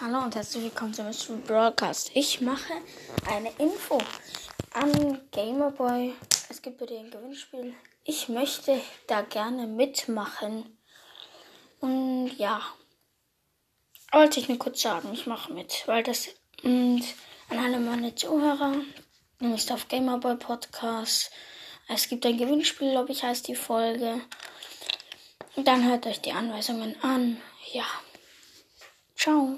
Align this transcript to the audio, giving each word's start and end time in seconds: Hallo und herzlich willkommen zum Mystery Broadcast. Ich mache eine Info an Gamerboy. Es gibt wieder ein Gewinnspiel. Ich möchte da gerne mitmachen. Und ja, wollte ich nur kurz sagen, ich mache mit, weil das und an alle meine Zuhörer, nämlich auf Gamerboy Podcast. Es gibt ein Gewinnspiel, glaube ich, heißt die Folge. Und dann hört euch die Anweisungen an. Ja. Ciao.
Hallo 0.00 0.18
und 0.20 0.36
herzlich 0.36 0.62
willkommen 0.62 0.94
zum 0.94 1.06
Mystery 1.06 1.38
Broadcast. 1.44 2.12
Ich 2.14 2.40
mache 2.40 2.72
eine 3.28 3.50
Info 3.58 4.00
an 4.72 5.20
Gamerboy. 5.32 6.14
Es 6.48 6.62
gibt 6.62 6.80
wieder 6.80 6.96
ein 6.96 7.10
Gewinnspiel. 7.10 7.74
Ich 8.04 8.28
möchte 8.28 8.80
da 9.08 9.22
gerne 9.22 9.66
mitmachen. 9.66 10.78
Und 11.80 12.30
ja, 12.38 12.62
wollte 14.12 14.38
ich 14.38 14.48
nur 14.48 14.58
kurz 14.58 14.82
sagen, 14.82 15.12
ich 15.12 15.26
mache 15.26 15.52
mit, 15.52 15.82
weil 15.86 16.04
das 16.04 16.28
und 16.62 17.02
an 17.48 17.58
alle 17.58 17.80
meine 17.80 18.14
Zuhörer, 18.14 18.76
nämlich 19.40 19.72
auf 19.72 19.88
Gamerboy 19.88 20.36
Podcast. 20.36 21.32
Es 21.88 22.08
gibt 22.08 22.24
ein 22.24 22.38
Gewinnspiel, 22.38 22.92
glaube 22.92 23.10
ich, 23.10 23.24
heißt 23.24 23.48
die 23.48 23.56
Folge. 23.56 24.20
Und 25.56 25.66
dann 25.66 25.84
hört 25.88 26.06
euch 26.06 26.20
die 26.20 26.32
Anweisungen 26.32 26.94
an. 27.02 27.38
Ja. 27.72 27.86
Ciao. 29.16 29.56